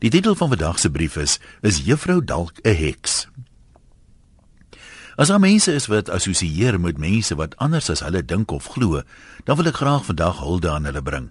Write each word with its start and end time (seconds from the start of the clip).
Die 0.00 0.08
titel 0.10 0.34
van 0.34 0.48
vandag 0.48 0.78
se 0.78 0.90
brief 0.90 1.16
is: 1.16 1.38
Is 1.60 1.82
juffrou 1.84 2.24
dalk 2.24 2.52
'n 2.64 2.74
heks? 2.74 3.28
As 5.16 5.28
daar 5.28 5.40
mense 5.40 5.72
is 5.72 5.86
wat 5.86 6.08
assosieer 6.08 6.80
met 6.80 6.98
mense 6.98 7.34
wat 7.34 7.56
anders 7.56 7.90
as 7.90 8.00
hulle 8.00 8.24
dink 8.24 8.50
of 8.50 8.64
glo, 8.66 9.02
dan 9.44 9.56
wil 9.56 9.66
ek 9.66 9.76
graag 9.76 10.04
vandag 10.04 10.38
hulde 10.40 10.70
aan 10.70 10.84
hulle 10.84 11.02
bring. 11.02 11.30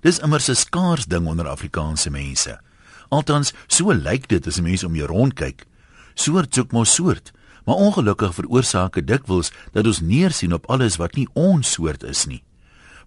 Dis 0.00 0.18
immers 0.18 0.48
'n 0.48 0.54
skaars 0.54 1.06
ding 1.06 1.26
onder 1.26 1.46
Afrikaanse 1.46 2.10
mense. 2.10 2.60
Altans 3.08 3.52
so 3.66 3.92
lyk 3.92 4.28
dit 4.28 4.46
as 4.46 4.58
'n 4.58 4.62
mens 4.62 4.84
om 4.84 4.94
jou 4.94 5.06
rond 5.06 5.34
kyk. 5.34 5.66
Soort 6.14 6.54
soek 6.54 6.72
mos 6.72 6.94
soort, 6.94 7.32
maar 7.64 7.76
ongelukkig 7.76 8.34
veroorsaak 8.34 8.94
dit 8.94 9.06
dikwels 9.06 9.52
dat 9.72 9.86
ons 9.86 10.00
neersien 10.00 10.52
op 10.52 10.66
alles 10.66 10.96
wat 10.96 11.14
nie 11.14 11.28
ons 11.32 11.72
soort 11.72 12.02
is 12.02 12.26
nie. 12.26 12.42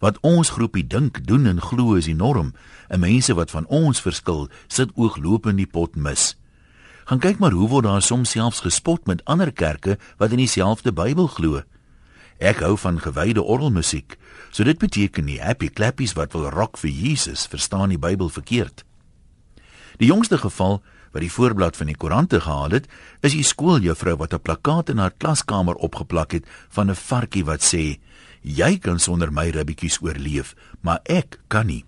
Wat 0.01 0.17
ons 0.25 0.49
groepie 0.49 0.87
dink, 0.87 1.21
doen 1.29 1.45
en 1.45 1.61
glo 1.61 1.93
is 1.93 2.09
die 2.09 2.17
norm. 2.17 2.53
'n 2.89 2.99
Mense 2.99 3.33
wat 3.33 3.51
van 3.51 3.65
ons 3.67 4.01
verskil, 4.01 4.49
sit 4.67 4.89
oogloop 4.95 5.45
in 5.45 5.55
die 5.55 5.69
pot 5.69 5.95
mis. 5.95 6.35
Gaan 7.05 7.19
kyk 7.19 7.39
maar 7.39 7.51
hoe 7.51 7.69
word 7.69 7.85
daar 7.85 8.01
soms 8.01 8.31
selfs 8.31 8.59
gespot 8.59 9.05
met 9.07 9.25
ander 9.25 9.51
kerke 9.51 9.97
wat 10.17 10.31
in 10.31 10.37
dieselfde 10.37 10.91
Bybel 10.91 11.27
glo. 11.27 11.61
Ek 12.39 12.59
hou 12.65 12.77
van 12.77 12.99
gewyde 12.99 13.43
orgelmusiek, 13.43 14.17
so 14.49 14.63
dit 14.63 14.77
beteken 14.77 15.25
nie 15.25 15.41
happy 15.41 15.69
clappies 15.69 16.13
wat 16.17 16.33
wil 16.33 16.49
rock 16.49 16.77
vir 16.77 16.89
Jesus, 16.89 17.45
verstaan 17.45 17.89
die 17.89 18.01
Bybel 18.01 18.29
verkeerd. 18.29 18.83
Die 19.97 20.07
jongste 20.09 20.37
geval 20.37 20.81
wat 21.11 21.21
die 21.21 21.31
voorblad 21.31 21.77
van 21.77 21.91
die 21.91 21.97
koerante 21.99 22.39
gehaal 22.41 22.71
het, 22.71 22.87
is 23.21 23.35
die 23.35 23.45
skooljuffrou 23.45 24.15
wat 24.17 24.33
'n 24.33 24.41
plakkaat 24.41 24.89
in 24.89 24.97
haar 24.97 25.13
klaskamer 25.17 25.75
opgeplak 25.75 26.31
het 26.31 26.45
van 26.69 26.89
'n 26.89 26.95
varkie 26.95 27.45
wat 27.45 27.61
sê: 27.61 27.99
Jy 28.41 28.77
kan 28.81 28.99
sonder 28.99 29.31
my 29.31 29.49
ribbetjies 29.53 29.99
oorleef, 30.01 30.55
maar 30.81 30.99
ek 31.05 31.39
kan 31.47 31.67
nie. 31.69 31.85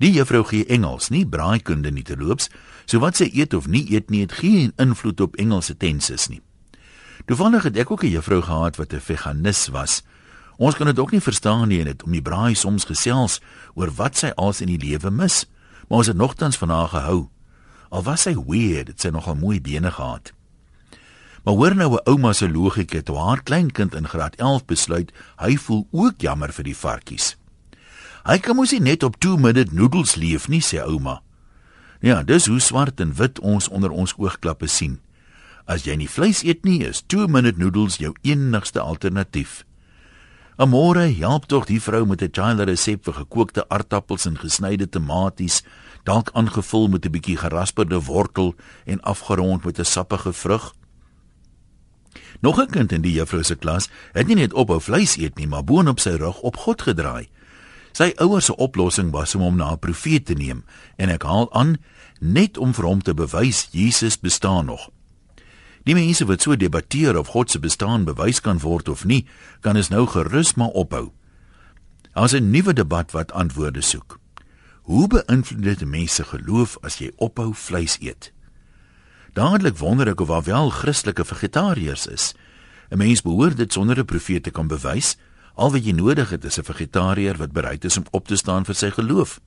Die 0.00 0.12
juffrou 0.14 0.44
gee 0.48 0.64
Engels, 0.64 1.10
nie 1.10 1.26
braaikunde 1.26 1.90
nie 1.90 2.04
te 2.06 2.16
loops, 2.16 2.48
so 2.86 3.02
wat 3.02 3.18
sy 3.18 3.28
eet 3.34 3.54
of 3.54 3.66
nie 3.68 3.82
eet 3.92 4.10
nie 4.10 4.22
het 4.22 4.38
geen 4.40 4.72
invloed 4.80 5.20
op 5.20 5.36
Engelse 5.36 5.76
tenses 5.76 6.28
nie. 6.30 6.40
Toevallig 7.26 7.66
het 7.68 7.76
ek 7.76 7.90
ook 7.90 8.04
'n 8.04 8.14
juffrou 8.16 8.42
gehad 8.42 8.76
wat 8.76 8.94
'n 8.94 9.00
veganis 9.00 9.68
was. 9.68 10.02
Ons 10.56 10.74
kan 10.74 10.86
dit 10.86 10.98
ook 10.98 11.10
nie 11.10 11.20
verstaan 11.20 11.68
nie 11.68 11.80
en 11.80 11.86
het 11.86 12.02
om 12.02 12.12
die 12.12 12.22
braai 12.22 12.54
soms 12.54 12.84
gesels 12.84 13.40
oor 13.74 13.90
wat 13.90 14.16
sy 14.16 14.32
als 14.36 14.60
in 14.60 14.66
die 14.66 14.78
lewe 14.88 15.10
mis, 15.10 15.46
maar 15.88 15.98
ons 15.98 16.06
het 16.06 16.16
nogtans 16.16 16.56
van 16.56 16.68
haar 16.68 16.88
gehou. 16.88 17.28
Al 17.88 18.02
was 18.02 18.22
sy 18.22 18.34
weird, 18.46 18.88
het 18.88 19.00
sy 19.00 19.08
nogal 19.08 19.34
mooi 19.34 19.60
bene 19.60 19.90
gehad. 19.90 20.32
Maar 21.44 21.54
hoor 21.54 21.74
nou 21.74 21.94
'n 21.94 22.00
ouma 22.04 22.32
se 22.32 22.50
logika 22.50 23.02
toe 23.02 23.16
haar 23.16 23.42
kleinkind 23.42 23.94
in 23.94 24.08
graad 24.08 24.36
11 24.36 24.64
besluit 24.64 25.12
hy 25.36 25.56
voel 25.56 25.88
ook 25.90 26.14
jammer 26.20 26.52
vir 26.52 26.64
die 26.64 26.76
varkies. 26.76 27.36
Hy 28.24 28.38
kan 28.38 28.56
mos 28.56 28.70
nie 28.70 28.80
net 28.80 29.02
op 29.02 29.16
2 29.16 29.36
minute 29.36 29.74
noodles 29.74 30.14
leef 30.14 30.48
nie, 30.48 30.60
sê 30.60 30.82
ouma. 30.84 31.22
Ja, 32.00 32.22
dis 32.22 32.46
hoe 32.46 32.60
swart 32.60 33.00
en 33.00 33.14
wit 33.14 33.40
ons 33.40 33.68
onder 33.68 33.90
ons 33.90 34.14
oogklappe 34.16 34.66
sien. 34.66 35.00
As 35.64 35.84
jy 35.84 35.96
nie 35.96 36.08
vleis 36.08 36.42
eet 36.42 36.64
nie, 36.64 36.84
is 36.84 37.02
2 37.06 37.28
minute 37.28 37.58
noodles 37.58 37.96
jou 37.96 38.14
enigste 38.22 38.80
alternatief. 38.80 39.64
Amore, 40.60 41.06
help 41.16 41.46
tog 41.48 41.64
die 41.66 41.80
vrou 41.80 42.04
met 42.06 42.22
'n 42.22 42.32
child 42.32 42.60
resep 42.68 43.04
vir 43.04 43.14
gekookte 43.14 43.68
aardappels 43.68 44.26
en 44.26 44.36
gesnyde 44.36 44.88
tomaties, 44.88 45.62
dalk 46.04 46.30
aangevul 46.32 46.88
met 46.88 47.06
'n 47.06 47.10
bietjie 47.10 47.36
gerasperde 47.36 48.00
wortel 48.04 48.54
en 48.84 49.00
afgerond 49.00 49.64
met 49.64 49.78
'n 49.78 49.84
sappige 49.84 50.32
vrug. 50.32 50.74
Nog 52.40 52.60
'n 52.60 52.66
kind 52.66 52.92
in 52.92 53.02
die 53.02 53.12
juffrou 53.12 53.42
se 53.42 53.54
klas 53.54 53.88
het 54.12 54.26
nie 54.26 54.36
net 54.36 54.52
ophou 54.52 54.80
vleis 54.80 55.16
eet 55.16 55.36
nie, 55.36 55.46
maar 55.46 55.64
boonop 55.64 56.00
sy 56.00 56.10
rug 56.10 56.40
op 56.40 56.56
God 56.56 56.82
gedraai. 56.82 57.28
Sy 57.92 58.12
ouers 58.16 58.44
se 58.44 58.56
oplossing 58.56 59.10
was 59.10 59.34
om 59.34 59.40
hom 59.40 59.56
na 59.56 59.72
'n 59.72 59.78
profeet 59.78 60.26
te 60.26 60.34
neem 60.34 60.64
en 60.96 61.08
ek 61.08 61.22
haal 61.22 61.52
aan 61.52 61.76
net 62.20 62.58
om 62.58 62.74
vir 62.74 62.84
hom 62.84 63.02
te 63.02 63.14
bewys 63.14 63.68
Jesus 63.70 64.18
bestaan 64.18 64.66
nog. 64.66 64.90
Die 65.84 65.94
mense 65.94 66.24
wat 66.24 66.42
so 66.42 66.56
debatteer 66.56 67.18
of 67.18 67.28
God 67.28 67.50
se 67.50 67.58
bestaan 67.58 68.04
bewys 68.04 68.40
kan 68.40 68.58
word 68.58 68.88
of 68.88 69.04
nie, 69.04 69.26
kan 69.60 69.76
is 69.76 69.88
nou 69.88 70.06
gerus 70.06 70.54
maar 70.54 70.68
ophou. 70.76 71.12
Daar's 72.14 72.32
'n 72.32 72.50
nuwe 72.50 72.72
debat 72.72 73.10
wat 73.12 73.32
antwoorde 73.32 73.80
soek. 73.80 74.18
Hoe 74.82 75.08
beïnvloed 75.08 75.62
dit 75.62 75.84
mense 75.84 76.24
geloof 76.24 76.78
as 76.82 76.98
jy 76.98 77.10
ophou 77.16 77.54
vleis 77.54 77.96
eet? 78.00 78.32
Dadelik 79.32 79.78
wonder 79.78 80.08
ek 80.10 80.20
of 80.20 80.28
daar 80.28 80.42
wel 80.42 80.70
Christelike 80.70 81.24
vegetariërs 81.24 82.06
is. 82.06 82.34
'n 82.90 82.98
Mens 82.98 83.22
behoort 83.22 83.56
dit 83.56 83.72
sonder 83.72 83.98
'n 83.98 84.04
profeet 84.04 84.42
te 84.42 84.50
kan 84.50 84.66
bewys. 84.66 85.16
Al 85.54 85.72
wat 85.72 85.84
jy 85.84 85.92
nodig 85.92 86.30
het 86.30 86.44
is 86.44 86.58
'n 86.58 86.64
vegetariër 86.64 87.36
wat 87.36 87.52
bereid 87.52 87.84
is 87.84 87.96
om 87.96 88.04
op 88.10 88.26
te 88.26 88.36
staan 88.36 88.64
vir 88.64 88.74
sy 88.74 88.90
geloof. 88.90 89.40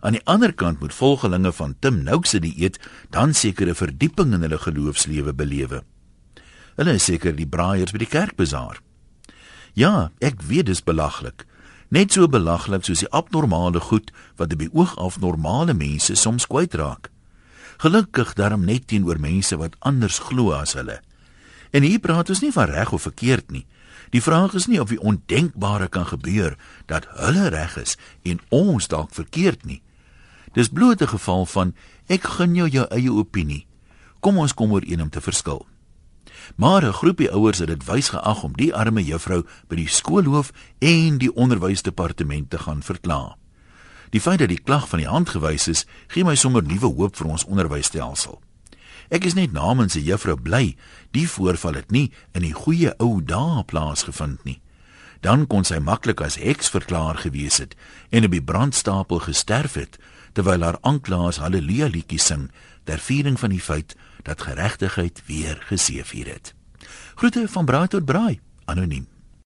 Aan 0.00 0.12
die 0.12 0.24
ander 0.24 0.52
kant 0.52 0.80
moet 0.80 0.94
volgelinge 0.94 1.52
van 1.52 1.76
Tim 1.78 2.02
Noakes 2.02 2.30
se 2.30 2.38
dieet 2.38 2.78
dan 3.10 3.34
sekere 3.34 3.74
verdieping 3.74 4.32
in 4.32 4.40
hulle 4.40 4.58
geloofslewe 4.58 5.34
belewe. 5.34 5.82
Hulle 6.76 6.92
is 6.92 7.04
seker 7.04 7.36
die 7.36 7.46
braaiers 7.46 7.92
by 7.92 7.98
die 7.98 8.10
kerkbazaar. 8.10 8.80
Ja, 9.72 10.10
ek 10.18 10.42
weet 10.42 10.66
dis 10.66 10.82
belaglik. 10.82 11.46
Net 11.88 12.12
so 12.12 12.28
belaglik 12.28 12.84
soos 12.84 12.98
die 12.98 13.10
abnormale 13.10 13.80
goed 13.80 14.12
wat 14.36 14.56
by 14.58 14.68
oog 14.72 14.96
af 14.98 15.20
normale 15.20 15.74
mense 15.74 16.14
soms 16.14 16.46
kwytraak. 16.46 17.13
Gelukkig 17.76 18.34
daarom 18.34 18.64
net 18.64 18.86
teenoor 18.86 19.20
mense 19.20 19.56
wat 19.56 19.76
anders 19.78 20.18
glo 20.18 20.52
as 20.52 20.72
hulle. 20.72 21.00
En 21.70 21.82
hier 21.82 21.98
praat 21.98 22.28
ons 22.28 22.40
nie 22.40 22.52
van 22.52 22.70
reg 22.70 22.92
of 22.92 23.02
verkeerd 23.02 23.50
nie. 23.50 23.66
Die 24.10 24.22
vraag 24.22 24.54
is 24.54 24.66
nie 24.70 24.80
of 24.80 24.88
die 24.88 25.00
ondenkbare 25.00 25.88
kan 25.88 26.06
gebeur 26.06 26.54
dat 26.86 27.08
hulle 27.18 27.48
reg 27.50 27.76
is 27.80 27.96
en 28.22 28.40
ons 28.48 28.88
dalk 28.88 29.14
verkeerd 29.14 29.64
nie. 29.64 29.82
Dis 30.54 30.68
bloot 30.68 31.02
'n 31.02 31.08
geval 31.08 31.46
van 31.46 31.74
ek 32.06 32.22
gun 32.22 32.54
jou 32.54 32.68
jou 32.68 32.86
eie 32.90 33.12
opinie. 33.12 33.66
Kom 34.20 34.38
ons 34.38 34.54
kom 34.54 34.72
ooreen 34.72 35.02
om 35.02 35.10
te 35.10 35.20
verskil. 35.20 35.66
Maar 36.56 36.84
'n 36.84 36.92
groepie 36.92 37.30
ouers 37.30 37.58
het 37.58 37.68
dit 37.68 37.84
wys 37.84 38.08
geag 38.08 38.42
om 38.42 38.52
die 38.52 38.74
arme 38.74 39.04
juffrou 39.04 39.44
by 39.68 39.76
die 39.76 39.88
skoolhoof 39.88 40.52
en 40.78 41.18
die 41.18 41.34
onderwysdepartement 41.34 42.50
te 42.50 42.58
gaan 42.58 42.82
verklaar. 42.82 43.36
Die 44.14 44.22
feit 44.22 44.38
dat 44.38 44.52
die 44.52 44.62
klag 44.62 44.86
van 44.88 45.00
die 45.02 45.10
hand 45.10 45.32
gewys 45.34 45.66
is, 45.66 45.86
gee 46.06 46.22
my 46.22 46.36
sommer 46.38 46.62
nuwe 46.62 46.86
hoop 46.86 47.16
vir 47.18 47.32
ons 47.34 47.44
onderwysstelsel. 47.50 48.38
Ek 49.10 49.26
is 49.26 49.34
net 49.34 49.52
namens 49.52 49.96
die 49.98 50.04
juffrou 50.06 50.36
bly, 50.38 50.76
die 51.10 51.26
voorval 51.28 51.80
het 51.80 51.90
nie 51.90 52.12
in 52.32 52.46
die 52.46 52.54
goeie 52.54 52.92
ou 53.02 53.18
dae 53.18 53.64
plaasgevind 53.66 54.44
nie. 54.46 54.60
Dan 55.24 55.48
kon 55.50 55.66
sy 55.66 55.80
maklik 55.82 56.22
as 56.22 56.38
heks 56.38 56.70
verklaar 56.70 57.18
gewees 57.24 57.58
het 57.58 57.74
en 58.14 58.28
op 58.28 58.36
die 58.36 58.44
brandstapel 58.44 59.24
gesterf 59.24 59.74
het 59.80 59.98
terwyl 60.36 60.62
haar 60.62 60.78
aanklaers 60.86 61.40
haleluja 61.42 61.88
liedjies 61.90 62.28
sing 62.30 62.50
ter 62.86 63.02
viering 63.02 63.38
van 63.40 63.54
die 63.54 63.62
feit 63.62 63.96
dat 64.28 64.46
geregtigheid 64.46 65.22
weer 65.26 65.58
geseëvier 65.70 66.30
het. 66.36 66.54
Groete 67.18 67.48
van 67.48 67.66
braai 67.66 67.88
tot 67.88 68.06
braai, 68.06 68.38
anoniem. 68.70 69.08